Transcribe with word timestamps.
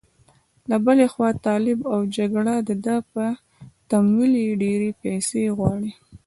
له 0.69 0.77
بلې 0.85 1.05
خوا 1.13 1.29
طالب 1.45 1.79
او 1.93 1.99
جګړه 2.17 2.55
ده 2.85 2.97
چې 3.05 3.25
تمویل 3.91 4.33
یې 4.43 4.59
ډېرې 4.63 4.89
پيسې 5.01 5.41
غواړي. 5.57 5.91